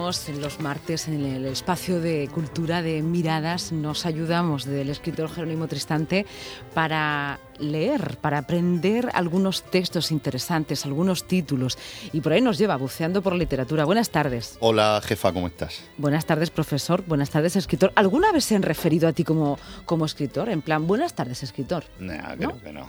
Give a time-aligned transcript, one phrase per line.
[0.00, 3.70] tenemos los martes en el espacio de cultura de miradas.
[3.70, 6.24] Nos ayudamos del escritor Jerónimo Tristante
[6.72, 11.76] para leer, para aprender algunos textos interesantes, algunos títulos.
[12.14, 13.84] Y por ahí nos lleva buceando por literatura.
[13.84, 14.56] Buenas tardes.
[14.60, 15.82] Hola, jefa, ¿cómo estás?
[15.98, 17.04] Buenas tardes, profesor.
[17.06, 17.92] Buenas tardes, escritor.
[17.94, 20.48] ¿Alguna vez se han referido a ti como, como escritor?
[20.48, 21.84] En plan, buenas tardes, escritor.
[21.98, 22.86] Nah, creo que no.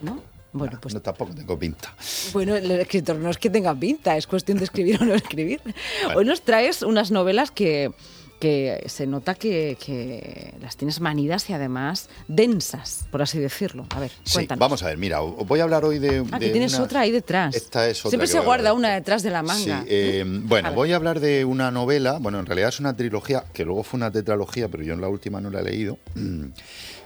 [0.00, 0.33] ¿No?
[0.54, 1.92] Bueno, pues no, tampoco tengo pinta.
[2.32, 5.60] Bueno, el escritor no es que tenga pinta, es cuestión de escribir o no escribir.
[6.14, 7.90] Hoy nos traes unas novelas que,
[8.38, 13.84] que se nota que, las tienes manidas y además densas, por así decirlo.
[13.90, 16.24] A ver, sí, Vamos a ver, mira, voy a hablar hoy de.
[16.30, 17.56] Ah, que tienes otra ahí detrás.
[17.56, 18.10] Esta es otra.
[18.10, 19.80] Siempre se guarda una detrás de la manga.
[19.80, 23.42] Sí, eh, bueno, voy a hablar de una novela, bueno, en realidad es una trilogía,
[23.52, 25.98] que luego fue una tetralogía, pero yo en la última no la he leído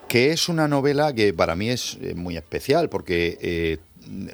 [0.08, 3.78] que es una novela que para mí es eh, muy especial porque eh,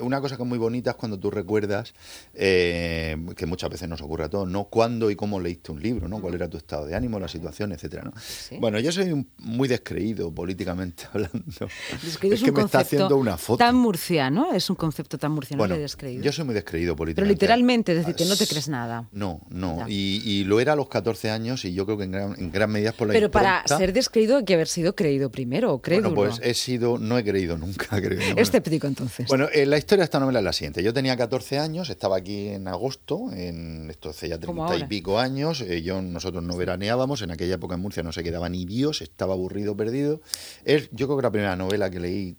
[0.01, 1.95] una cosa que es muy bonita es cuando tú recuerdas,
[2.35, 4.65] eh, que muchas veces nos ocurre a todos, ¿no?
[4.65, 6.21] Cuándo y cómo leíste un libro, ¿no?
[6.21, 8.13] Cuál era tu estado de ánimo, la situación, etcétera, ¿no?
[8.61, 11.69] Bueno, yo soy muy descreído políticamente hablando.
[12.03, 13.59] Descreído es, que me está haciendo una foto.
[13.59, 16.23] Tan murciano, es un concepto tan murciano bueno, descreído.
[16.23, 17.29] Yo soy muy descreído políticamente.
[17.29, 19.09] Pero literalmente, es decir, que no te crees nada.
[19.13, 19.85] No, no.
[19.89, 22.71] Y, lo era a los 14 años y yo creo que en gran, en gran
[22.71, 25.81] medida es por la Pero para ser descreído hay que haber sido creído primero, o
[25.81, 26.15] crédulo.
[26.15, 28.37] Bueno, pues he sido, no he creído nunca, creo.
[28.37, 29.27] Escéptico entonces.
[29.29, 30.83] Bueno, eh, la historia de esta novela es la siguiente.
[30.83, 35.19] Yo tenía 14 años, estaba aquí en agosto, en esto hace ya 30 y pico
[35.19, 35.61] años.
[35.61, 39.03] Eh, yo, nosotros no veraneábamos, en aquella época en Murcia no se quedaba ni Dios,
[39.03, 40.21] estaba aburrido, perdido.
[40.65, 42.37] Es, yo creo que la primera novela que leí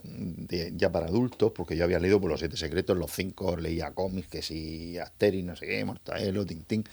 [0.76, 4.28] ya para adultos, porque yo había leído por Los Siete Secretos, Los Cinco, leía cómics,
[4.28, 6.84] que si Asterix, no sé qué, Mortadelo, Tintín.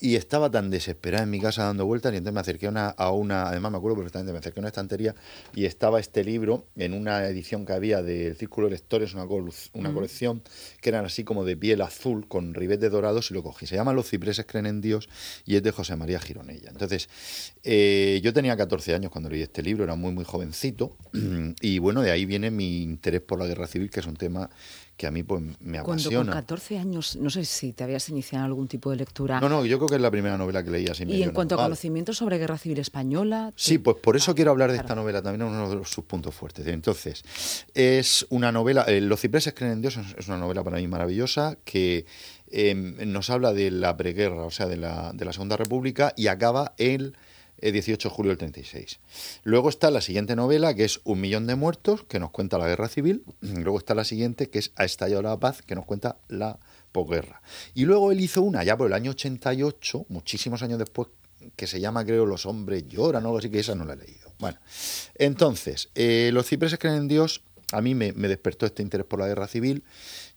[0.00, 2.88] Y estaba tan desesperada en mi casa dando vueltas, y entonces me acerqué a una,
[2.88, 5.14] a una además me acuerdo perfectamente, me acerqué a una estantería
[5.54, 9.26] y estaba este libro en una edición que había del Círculo de Lectores, una,
[9.78, 10.42] una colección
[10.80, 13.66] que eran así como de piel azul con ribetes dorados y lo cogí.
[13.66, 15.08] Se llama Los cipreses creen en Dios
[15.44, 16.70] y es de José María Gironella.
[16.70, 17.08] Entonces,
[17.64, 20.96] eh, yo tenía 14 años cuando leí este libro, era muy, muy jovencito
[21.60, 24.50] y bueno, de ahí viene mi interés por la guerra civil, que es un tema
[24.98, 26.16] que a mí pues, me apasiona.
[26.16, 29.40] Cuando con 14 años, no sé si te habías iniciado en algún tipo de lectura.
[29.40, 31.04] No, no, yo creo que es la primera novela que leí así.
[31.04, 33.52] Y en cuanto a conocimiento sobre guerra civil española.
[33.54, 36.34] Sí, pues por eso quiero hablar de esta novela, también es uno de sus puntos
[36.34, 36.66] fuertes.
[36.66, 37.22] Entonces,
[37.74, 41.56] es una novela, eh, Los cipreses creen en Dios es una novela para mí maravillosa
[41.64, 42.04] que
[42.50, 46.26] em, nos habla de la preguerra, o sea, de la, de la Segunda República y
[46.26, 47.14] acaba el
[47.60, 49.00] 18 de julio del 36.
[49.42, 52.66] Luego está la siguiente novela, que es Un millón de muertos, que nos cuenta la
[52.66, 53.24] guerra civil.
[53.40, 56.58] Luego está la siguiente, que es Ha estallado la paz, que nos cuenta la
[56.92, 57.42] posguerra.
[57.74, 61.08] Y luego él hizo una, ya por el año 88, muchísimos años después,
[61.56, 63.96] que se llama, creo, Los hombres lloran o algo así, que esa no la he
[63.96, 64.32] leído.
[64.38, 64.58] Bueno,
[65.14, 67.42] entonces, eh, Los cipreses creen en Dios,
[67.72, 69.84] a mí me, despertó este interés por la guerra civil.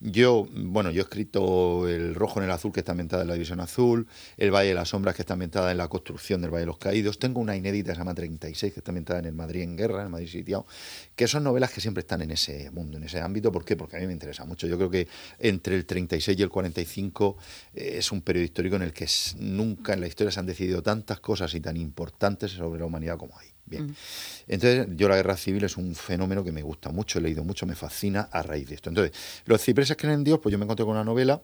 [0.01, 3.35] Yo, bueno, yo he escrito El Rojo en el Azul, que está ambientada en la
[3.35, 6.61] División Azul, El Valle de las Sombras, que está ambientada en la construcción del Valle
[6.61, 7.19] de los Caídos.
[7.19, 9.99] Tengo una inédita que se llama 36, que está ambientada en el Madrid en guerra,
[9.99, 10.65] en el Madrid sitiado,
[11.15, 13.51] que son novelas que siempre están en ese mundo, en ese ámbito.
[13.51, 13.77] ¿Por qué?
[13.77, 14.67] Porque a mí me interesa mucho.
[14.67, 15.07] Yo creo que
[15.39, 17.37] entre el 36 y el 45
[17.73, 20.83] eh, es un periodo histórico en el que nunca en la historia se han decidido
[20.83, 23.47] tantas cosas y tan importantes sobre la humanidad como hay.
[23.71, 23.95] Bien.
[24.47, 27.65] Entonces, yo la guerra civil es un fenómeno que me gusta mucho, he leído mucho,
[27.65, 28.89] me fascina a raíz de esto.
[28.89, 31.41] Entonces, los cipreses creen en Dios, pues yo me encontré con una novela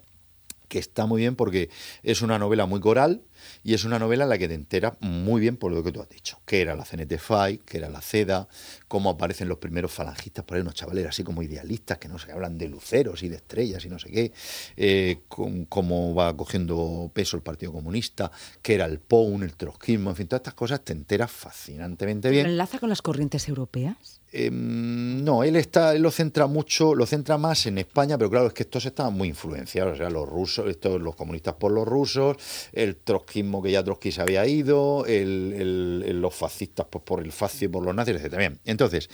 [0.68, 1.70] que está muy bien porque
[2.04, 3.22] es una novela muy coral
[3.64, 6.02] y es una novela en la que te enteras muy bien por lo que tú
[6.02, 8.48] has dicho, que era la CNT Fight, que era la CEDA,
[8.88, 12.32] cómo aparecen los primeros falangistas por ahí, unos chavales así como idealistas que no se
[12.32, 14.32] hablan de luceros y de estrellas y no sé qué,
[14.76, 18.32] eh, cómo va cogiendo peso el Partido Comunista,
[18.62, 22.48] que era el POUN, el trotskismo, en fin, todas estas cosas te enteras fascinantemente bien.
[22.48, 24.22] ¿Enlaza con las corrientes europeas?
[24.32, 28.48] Em, no, él está, él lo centra mucho, lo centra más en España, pero claro,
[28.48, 31.88] es que estos estaban muy influenciados, o sea, los rusos, estos, los comunistas por los
[31.88, 32.36] rusos,
[32.74, 37.72] el trotskismo que ya Trotsky se había ido, los fascistas pues, por el fascio y
[37.72, 38.60] por los nazis, etc.
[38.66, 39.10] Entonces,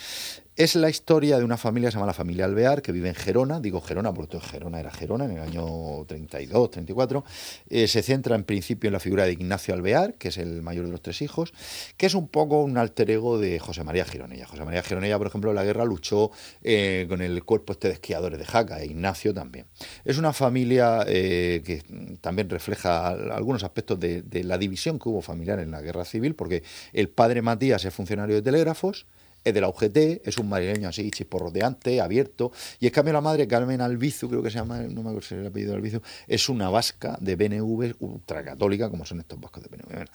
[0.56, 3.60] es la historia de una familia, se llama la familia Alvear, que vive en Gerona,
[3.60, 7.24] digo Gerona porque Gerona era Gerona en el año 32, 34,
[7.70, 10.86] eh, se centra en principio en la figura de Ignacio Alvear, que es el mayor
[10.86, 11.54] de los tres hijos,
[11.98, 14.46] que es un poco un alter ego de José María Gironella.
[14.46, 17.96] José María Gironella, por ejemplo, en la guerra luchó eh, con el cuerpo este de
[17.96, 19.66] esquiadores de Jaca, e Ignacio también.
[20.06, 21.82] Es una familia eh, que
[22.22, 26.36] también refleja algunos aspectos de, de la división que hubo familiar en la guerra civil,
[26.36, 26.64] porque
[26.94, 29.08] el padre Matías es funcionario de telégrafos,
[29.44, 33.48] es de la UGT, es un madrileño así chisporroteante, abierto, y en cambio la madre,
[33.48, 36.69] Carmen Albizu, creo que se llama, no me acuerdo si el apellido Albizu, es una
[36.69, 40.06] vasca de BNV ultracatólica, como son estos vascos de BNV.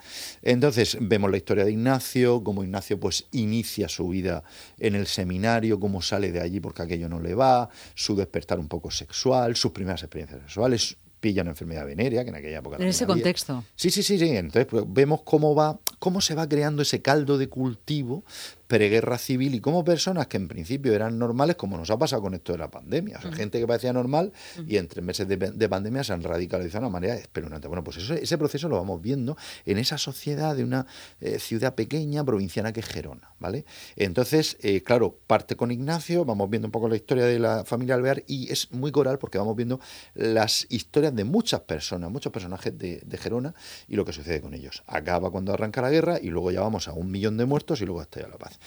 [0.42, 4.42] Entonces vemos la historia de Ignacio, cómo Ignacio pues inicia su vida
[4.78, 8.68] en el seminario, cómo sale de allí porque aquello no le va, su despertar un
[8.68, 12.76] poco sexual, sus primeras experiencias sexuales, pilla una enfermedad venérea, que en aquella época...
[12.76, 13.64] En ese contexto.
[13.74, 14.36] Sí, sí, sí, sí.
[14.36, 18.24] Entonces pues, vemos cómo va, cómo se va creando ese caldo de cultivo
[18.68, 22.34] preguerra civil y como personas que en principio eran normales, como nos ha pasado con
[22.34, 23.18] esto de la pandemia.
[23.18, 24.32] O sea, gente que parecía normal
[24.66, 27.66] y en tres meses de, pandemia se han radicalizado de una manera espeluznante.
[27.66, 30.86] Bueno, pues eso, ese proceso lo vamos viendo en esa sociedad de una
[31.20, 33.64] eh, ciudad pequeña, provinciana que es Gerona, ¿vale?
[33.96, 37.94] Entonces, eh, claro, parte con Ignacio, vamos viendo un poco la historia de la familia
[37.94, 39.80] Alvear y es muy coral porque vamos viendo
[40.14, 43.52] las historias de muchas personas, muchos personajes de, Gerona
[43.88, 44.84] y lo que sucede con ellos.
[44.86, 47.84] Acaba cuando arranca la guerra y luego ya vamos a un millón de muertos y
[47.86, 48.57] luego hasta ya la paz.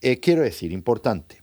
[0.00, 1.42] Eh, quiero decir, importante,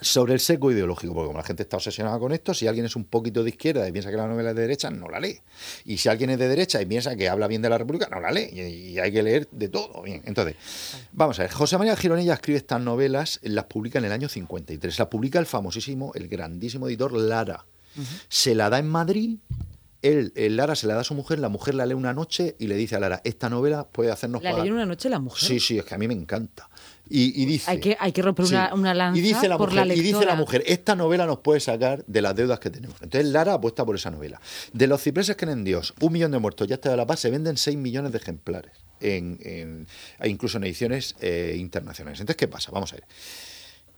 [0.00, 2.96] sobre el seco ideológico, porque como la gente está obsesionada con esto, si alguien es
[2.96, 5.40] un poquito de izquierda y piensa que la novela es de derecha, no la lee.
[5.86, 8.20] Y si alguien es de derecha y piensa que habla bien de la República, no
[8.20, 8.50] la lee.
[8.52, 10.02] Y, hay que leer de todo.
[10.02, 10.56] Bien, entonces,
[11.12, 11.50] vamos a ver.
[11.50, 14.98] José María Gironella escribe estas novelas, las publica en el año 53.
[14.98, 17.64] Las publica el famosísimo, el grandísimo editor Lara.
[18.28, 19.38] Se la da en Madrid
[20.02, 22.66] él, Lara se la da a su mujer, la mujer la lee una noche y
[22.66, 25.48] le dice a Lara, esta novela puede hacernos ¿La lee una noche la mujer?
[25.48, 26.68] Sí, sí, es que a mí me encanta.
[27.08, 29.94] Y, dice, hay que, hay que romper una, lanza y dice la por mujer, la
[29.94, 32.96] Y dice la mujer, esta novela nos puede sacar de las deudas que tenemos.
[33.00, 34.40] Entonces Lara apuesta por esa novela.
[34.72, 37.20] De los cipreses que en Dios, un millón de muertos, ya está de la paz,
[37.20, 39.86] se venden 6 millones de ejemplares, en,
[40.18, 42.18] e incluso en ediciones eh, internacionales.
[42.18, 42.72] Entonces, ¿qué pasa?
[42.72, 43.04] Vamos a ver.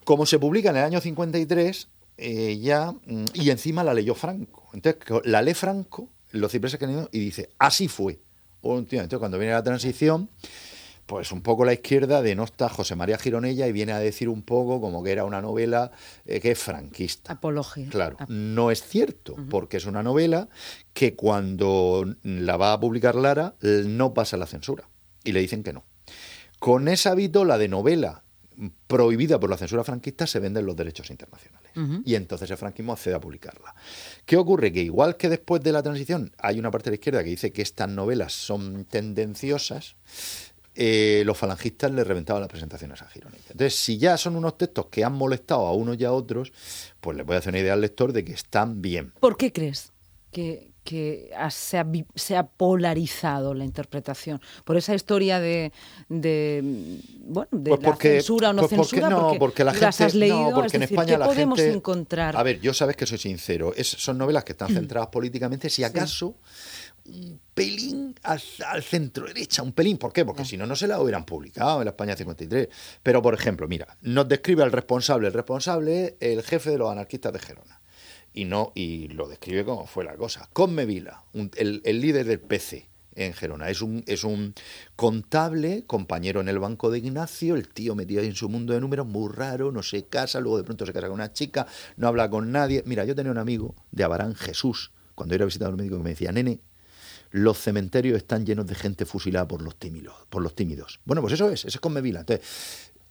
[0.04, 1.88] Como se publica en el año 53,
[2.18, 4.68] eh, ya, mm, y encima la leyó Franco.
[4.74, 8.18] Entonces, la lee Franco, los cipreses que en Dios, y dice, así fue.
[8.62, 10.28] Entonces, cuando viene la transición
[11.08, 14.78] pues un poco la izquierda denota José María Gironella y viene a decir un poco
[14.78, 15.90] como que era una novela
[16.26, 17.32] eh, que es franquista.
[17.32, 17.88] Apología.
[17.88, 20.50] Claro, no es cierto, porque es una novela
[20.92, 24.86] que cuando la va a publicar Lara no pasa la censura
[25.24, 25.86] y le dicen que no.
[26.58, 28.22] Con esa vitola de novela
[28.86, 31.58] prohibida por la censura franquista se venden los derechos internacionales.
[32.04, 33.72] Y entonces el franquismo accede a publicarla.
[34.26, 34.72] ¿Qué ocurre?
[34.72, 37.52] Que igual que después de la transición hay una parte de la izquierda que dice
[37.52, 39.94] que estas novelas son tendenciosas,
[40.80, 43.42] eh, los falangistas le reventaban las presentaciones a Gironella.
[43.50, 46.52] Entonces, si ya son unos textos que han molestado a unos y a otros,
[47.00, 49.12] pues le voy a hacer una idea al lector de que están bien.
[49.18, 49.90] ¿Por qué crees
[50.30, 50.70] que,
[51.50, 54.40] se, ha, polarizado la interpretación?
[54.64, 55.72] Por esa historia de,
[56.08, 59.10] bueno, de pues la censura o no pues censura.
[59.10, 62.36] no, porque, la gente, has leído, no, porque en España ¿qué la podemos gente, encontrar?
[62.36, 63.74] A ver, yo sabes que soy sincero.
[63.82, 65.68] son novelas que están centradas políticamente.
[65.70, 66.36] Si acaso
[67.08, 68.40] un pelín al,
[68.82, 69.98] centro derecha, un pelín.
[69.98, 70.24] ¿Por qué?
[70.24, 72.68] Porque si no, no se la hubieran publicado en la España 53.
[73.02, 75.28] Pero, por ejemplo, mira, nos describe al responsable.
[75.28, 77.80] El responsable es el jefe de los anarquistas de Gerona.
[78.32, 80.48] Y, no, y lo describe como fue la cosa.
[80.52, 81.24] Conme Vila,
[81.56, 83.68] el, líder del PC en Gerona.
[83.70, 84.54] Es un, es un
[84.94, 89.06] contable, compañero en el banco de Ignacio, el tío metido en su mundo de números,
[89.06, 91.66] muy raro, no se casa, luego de pronto se casa con una chica,
[91.96, 92.84] no habla con nadie.
[92.86, 96.30] Mira, yo tenía un amigo de Abarán, Jesús, cuando era visitador médico, que me decía,
[96.30, 96.60] nene,
[97.30, 100.14] los cementerios están llenos de gente fusilada por los tímidos.
[100.30, 101.00] Por los tímidos.
[101.04, 102.20] Bueno, pues eso es, eso es con Mevila.
[102.20, 102.46] Entonces,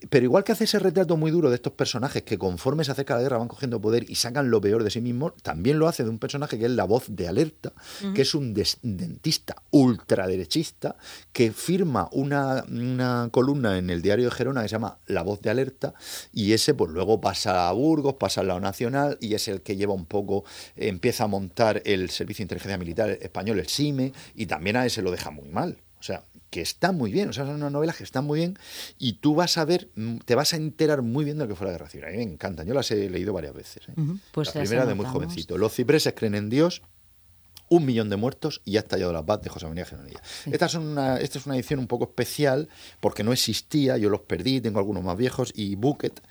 [0.09, 3.15] pero igual que hace ese retrato muy duro de estos personajes que conforme se acerca
[3.15, 6.03] la guerra van cogiendo poder y sacan lo peor de sí mismos, también lo hace
[6.03, 7.73] de un personaje que es la voz de alerta,
[8.13, 10.97] que es un dentista ultraderechista
[11.33, 12.63] que firma una,
[13.31, 15.93] columna en el diario de Gerona que se llama La voz de alerta
[16.31, 19.75] y ese pues luego pasa a Burgos, pasa al lado nacional y es el que
[19.75, 24.45] lleva un poco, empieza a montar el Servicio de Inteligencia Militar Español, el SIME, y
[24.45, 25.77] también a ese lo deja muy mal.
[25.99, 28.57] O sea, que está muy bien, o sea, son unas novelas que están muy bien
[28.97, 31.55] y tú vas a ver, mm, te vas a enterar muy bien de lo que
[31.55, 32.05] fue la guerra civil.
[32.05, 33.87] A mí me encantan, yo las he leído varias veces.
[33.89, 33.93] ¿eh?
[34.31, 35.57] pues la primera de muy jovencito.
[35.57, 36.81] Los cipreses creen en Dios,
[37.69, 40.21] un millón de muertos y ha estallado la paz de José María Geronilla.
[40.45, 44.21] Esta, es una, esta es una edición un poco especial porque no existía, yo los
[44.21, 46.21] perdí, tengo algunos más viejos y Bucket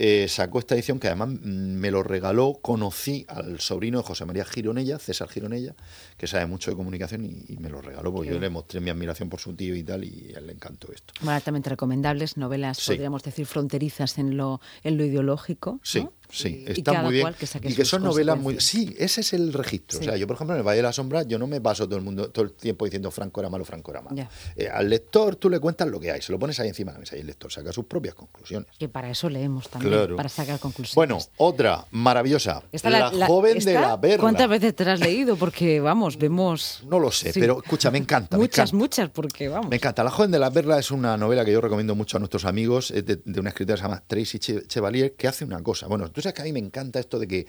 [0.00, 4.44] eh, sacó esta edición que además me lo regaló, conocí al sobrino de José María
[4.44, 5.74] Gironella, César Gironella,
[6.16, 9.28] que sabe mucho de comunicación y, me lo regaló porque yo le mostré mi admiración
[9.28, 11.14] por su tío y tal y a él le encantó esto.
[11.20, 15.80] Bueno, altamente recomendables, novelas, podríamos decir, fronterizas en lo, en lo ideológico.
[15.82, 16.06] Sí.
[16.30, 17.34] Sí, está muy bien.
[17.62, 18.60] y que son novelas muy.
[18.60, 19.98] Sí, ese es el registro.
[19.98, 21.86] O sea, yo, por ejemplo, en El Valle de la Sombra, yo no me paso
[21.86, 24.28] todo el mundo todo el tiempo diciendo Franco era malo, Franco era malo.
[24.56, 26.96] Eh, al lector tú le cuentas lo que hay, se lo pones ahí encima de
[26.96, 28.68] la mesa y el lector saca sus propias conclusiones.
[28.78, 30.94] Que para eso leemos también, para sacar conclusiones.
[30.94, 32.62] Bueno, otra maravillosa.
[32.82, 34.18] la, joven de la perla.
[34.18, 35.36] ¿Cuántas veces te has leído?
[35.36, 36.82] Porque, vamos, vemos.
[36.88, 38.36] No lo sé, pero escucha, me encanta.
[38.36, 39.70] muchas, muchas, porque vamos.
[39.70, 40.04] Me encanta.
[40.04, 42.92] La joven de la perla es una novela que yo recomiendo mucho a nuestros amigos,
[42.92, 45.86] de, una escritora que se llama Tracy Chevalier, que hace una cosa.
[45.86, 47.46] Bueno, Tú sabes que a mí me encanta esto de que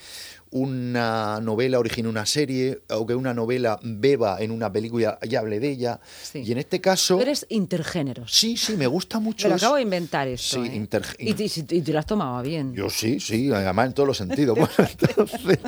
[0.52, 5.60] una novela origine una serie o que una novela beba en una película y hable
[5.60, 6.00] de ella.
[6.36, 7.20] Y en este caso...
[7.20, 8.32] eres intergéneros.
[8.32, 10.64] Sí, sí, me gusta mucho Me lo acabo de inventar esto.
[10.64, 10.88] Sí, ¿eh?
[11.18, 12.76] y, te, lo has tomado bien.
[12.76, 14.58] Yo sí, sí, además en todos los sentidos.
[14.78, 15.60] entonces,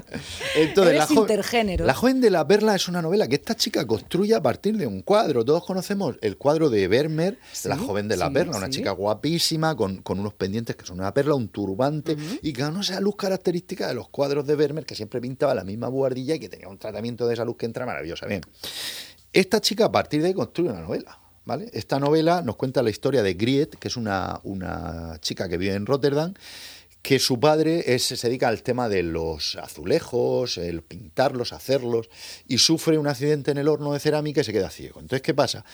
[0.56, 1.88] entonces la, intergéneros.
[1.88, 4.86] la joven de la perla es una novela que esta chica construye a partir de
[4.86, 5.44] un cuadro.
[5.44, 10.02] Todos conocemos el cuadro de Vermeer, La joven de la perla, una chica guapísima con,
[10.08, 13.94] unos pendientes que son una perla, un turbante y que no sea luz característica de
[13.94, 17.28] los cuadros de Vermeer que siempre pintaba la misma buhardilla y que tenía un tratamiento
[17.28, 18.26] de esa luz que entra maravillosa.
[18.26, 18.42] Bien,
[19.34, 21.18] esta chica a partir de ahí construye una novela.
[21.44, 21.72] ¿Vale?
[21.74, 25.74] Esta novela nos cuenta la historia de Griet, que es una, una chica que vive
[25.74, 26.36] en Rotterdam,
[27.02, 32.10] que su padre es, se dedica al tema de los azulejos, el pintarlos, hacerlos,
[32.48, 35.00] y sufre un accidente en el horno de cerámica y se queda ciego.
[35.00, 35.66] Entonces, ¿qué pasa?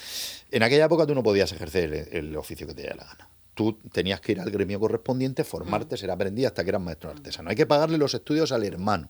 [0.51, 3.79] En aquella época tú no podías ejercer el, oficio que te diera la gana tú
[3.91, 7.49] tenías que ir al gremio correspondiente, formarte, ser aprendiz hasta que eras maestro artesano.
[7.49, 9.09] Hay que pagarle los estudios al hermano.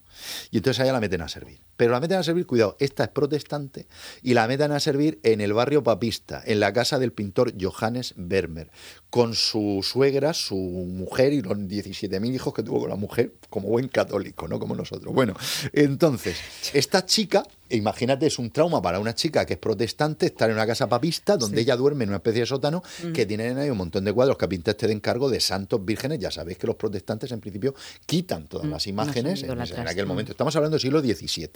[0.51, 1.60] Y entonces allá la meten a servir.
[1.75, 3.88] Pero la meten a servir, cuidado, esta es protestante
[4.24, 8.13] y la meten a servir en el barrio papista, en la casa del pintor Johannes
[8.16, 8.72] Vermeer,
[9.10, 13.68] con su suegra, su mujer y los 17.000 hijos que tuvo con la mujer, como
[13.68, 15.13] buen católico, no como nosotros.
[15.13, 15.36] Bueno,
[15.74, 16.38] entonces,
[16.74, 20.68] esta chica imagínate, es un trauma para una chica que es protestante estar en una
[20.68, 23.12] casa papista donde ella duerme en una especie de sótano mm.
[23.12, 26.20] que tienen ahí un montón de cuadros que pintaste de encargo de santos vírgenes.
[26.20, 28.72] Ya sabéis que los protestantes en principio quitan todas mm.
[28.72, 30.32] las imágenes en, aquel momento.
[30.32, 31.50] Estamos hablando del siglo XVII.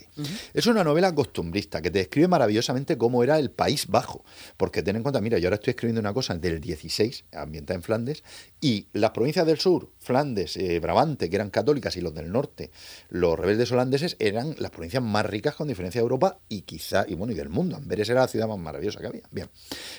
[0.53, 4.23] Es una novela costumbrista que te describe maravillosamente cómo era el País Bajo.
[4.57, 7.83] Porque ten en cuenta, mira, yo ahora estoy escribiendo una cosa del 16, ambientada en
[7.83, 8.23] Flandes,
[8.59, 12.71] y las provincias del sur, Flandes, eh, Brabante, que eran católicas, y los del norte,
[13.09, 17.13] los rebeldes holandeses, eran las provincias más ricas con diferencia de Europa y quizá, y
[17.13, 17.75] bueno, y del mundo.
[17.75, 19.23] Amberes era la ciudad más maravillosa que había.
[19.29, 19.49] Bien.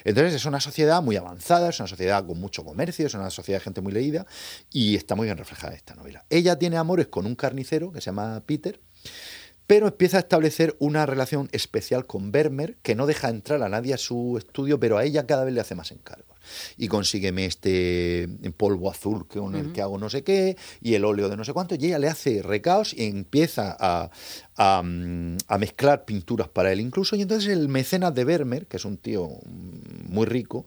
[0.04, 3.60] Entonces es una sociedad muy avanzada, es una sociedad con mucho comercio, es una sociedad
[3.60, 4.26] de gente muy leída
[4.72, 6.24] y está muy bien reflejada esta novela.
[6.30, 8.80] Ella tiene amores con un carnicero que se llama Peter,
[9.68, 13.94] pero empieza a establecer una relación especial con Vermeer, que no deja entrar a nadie
[13.94, 16.31] a su estudio, pero a ella cada vez le hace más encargos.
[16.76, 21.28] Y consígueme este polvo azul con el que hago no sé qué, y el óleo
[21.28, 24.10] de no sé cuánto, y ella le hace recaos y empieza a,
[24.56, 28.84] a, a, mezclar pinturas para él incluso, y entonces el mecenas de Vermeer, que es
[28.84, 29.28] un tío
[30.08, 30.66] muy rico,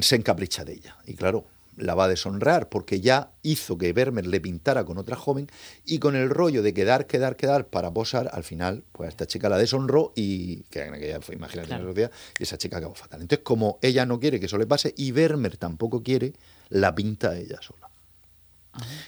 [0.00, 0.96] se encapricha de ella.
[1.06, 1.44] Y claro,
[1.78, 5.48] la va a deshonrar porque ya hizo que Vermeer le pintara con otra joven
[5.84, 9.48] y con el rollo de quedar, quedar, quedar para posar, al final, pues esta chica
[9.48, 13.22] la deshonró y que en aquella fue, imagínate, y esa chica acabó fatal.
[13.22, 16.34] Entonces, como ella no quiere que eso le pase y Vermeer tampoco quiere,
[16.68, 17.88] la pinta ella sola.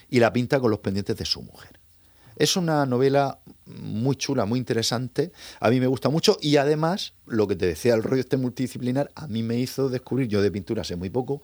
[0.08, 1.78] Y la pinta con los pendientes de su mujer.
[2.40, 5.30] Es una novela muy chula, muy interesante.
[5.60, 9.10] A mí me gusta mucho y además, lo que te decía, el rollo este multidisciplinar,
[9.14, 11.42] a mí me hizo descubrir, yo de pintura sé muy poco,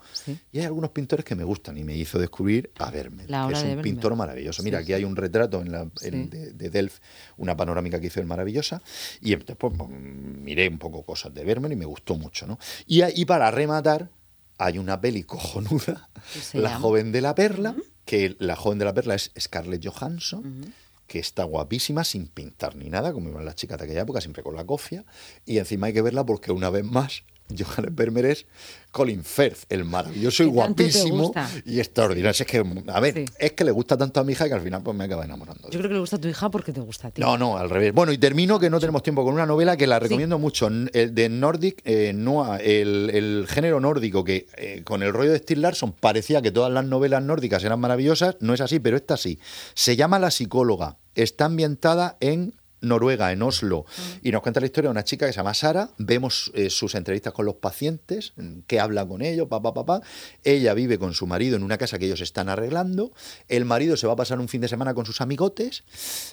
[0.53, 3.63] y hay algunos pintores que me gustan y me hizo descubrir a Vermeer, que es
[3.63, 4.63] un pintor maravilloso.
[4.63, 7.03] Mira, aquí hay un retrato en la, de, Delft,
[7.37, 8.81] una panorámica que hizo él maravillosa,
[9.21, 12.47] y después pues, miré un poco cosas de Vermeer y me gustó mucho.
[12.47, 12.59] ¿no?
[12.87, 14.09] Y, y para rematar,
[14.57, 16.09] hay una peli cojonuda,
[16.55, 17.77] La joven de la perla,
[18.07, 20.73] que la joven de la perla es Scarlett Johansson
[21.07, 24.43] que está guapísima, sin pintar ni nada, como iban las chicas de aquella época, siempre
[24.43, 25.05] con la cofia,
[25.45, 28.47] y encima hay que verla porque una vez más Johannes Vermeer es
[28.91, 31.33] Colin Firth, el maravilloso y guapísimo
[31.65, 32.31] y extraordinario.
[32.31, 34.83] Es que, a ver, es que le gusta tanto a mi hija que al final
[34.83, 35.69] pues me acaba enamorando.
[35.71, 37.21] Yo creo que le gusta a tu hija porque te gusta a ti.
[37.21, 37.93] No, no, al revés.
[37.93, 41.15] Bueno, y termino que no tenemos tiempo con una novela que la recomiendo mucho, el
[41.15, 45.93] de Nordic eh, Noah, el, género nórdico, que eh, con el rollo de Steve Larson
[45.93, 48.37] parecía que todas las novelas nórdicas eran maravillosas.
[48.41, 49.39] No es así, pero esta sí.
[49.75, 50.97] Se llama La psicóloga.
[51.15, 52.55] Está ambientada en
[52.87, 53.85] Noruega, en Oslo,
[54.23, 55.91] y nos cuenta la historia de una chica que se llama Sara.
[55.99, 60.01] Vemos eh, sus entrevistas con los pacientes, mm, que habla con ellos, papá, papá.
[60.45, 63.13] Ella vive con su marido en una casa que ellos están arreglando.
[63.49, 65.85] El marido se va a pasar un fin de semana con sus amigotes,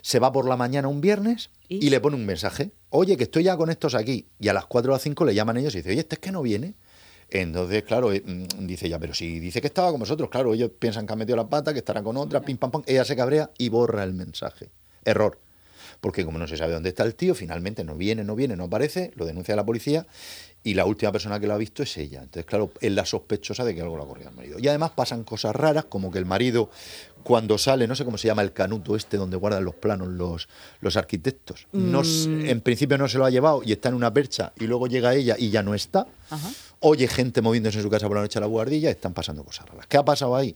[0.02, 2.72] se va por la mañana un viernes y, le pone un mensaje.
[2.90, 4.28] Oye, que estoy ya con estos aquí.
[4.40, 6.20] Y a las 4 o las 5 le llaman ellos y dice, oye, este es
[6.20, 6.76] que no viene.
[7.30, 10.72] Entonces, claro, eh, mm, dice ya, pero si dice que estaba con vosotros, claro, ellos
[10.78, 12.84] piensan que han metido la pata, que estará con otra, pim pam pam.
[12.86, 14.70] Ella se cabrea y borra el mensaje.
[15.04, 15.40] Error
[16.04, 18.66] porque como no se sabe dónde está el tío, finalmente no viene, no viene, no
[18.66, 20.06] aparece, lo denuncia a la policía
[20.62, 22.20] y la última persona que lo ha visto es ella.
[22.20, 24.60] Entonces, claro, es la sospechosa de que algo le ha ocurrido al marido.
[24.60, 26.70] Y además pasan cosas raras, como que el marido,
[27.24, 30.50] cuando sale, no sé cómo se llama el canuto este donde guardan los planos los,
[30.82, 32.48] los arquitectos, no, mm.
[32.48, 35.16] en principio no se lo ha llevado y está en una percha y luego llega
[35.16, 36.06] ella y ya no está.
[36.82, 39.70] Oye gente moviéndose en su casa por la noche a la guardilla, están pasando cosas
[39.70, 39.88] raras.
[39.88, 40.54] ¿Qué ha pasado ahí?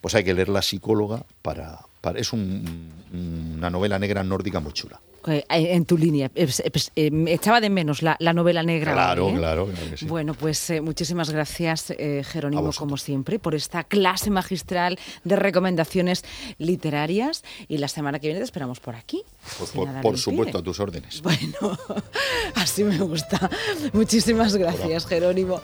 [0.00, 1.78] Pues hay que leer la psicóloga para,
[2.16, 5.00] es una novela negra nórdica muy chula.
[5.26, 6.30] Eh, en tu línea.
[6.34, 8.92] Echaba de menos la, novela negra.
[8.92, 9.68] Claro, claro,
[10.06, 11.92] Bueno, pues muchísimas gracias,
[12.24, 16.24] Jerónimo, como siempre, por esta clase magistral de recomendaciones
[16.58, 17.44] literarias.
[17.68, 19.22] Y la semana que viene te esperamos por aquí.
[19.58, 19.70] Pues
[20.02, 21.20] por, supuesto, a tus órdenes.
[21.20, 21.76] Bueno,
[22.54, 23.50] así me gusta.
[23.92, 25.56] Muchísimas gracias, Jerónimo.